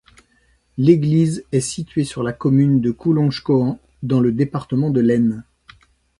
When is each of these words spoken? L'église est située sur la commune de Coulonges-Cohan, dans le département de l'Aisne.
L'église 0.79 1.45
est 1.51 1.59
située 1.61 2.05
sur 2.05 2.23
la 2.23 2.33
commune 2.33 2.81
de 2.81 2.89
Coulonges-Cohan, 2.89 3.79
dans 4.01 4.19
le 4.19 4.31
département 4.31 4.89
de 4.89 4.99
l'Aisne. 4.99 5.43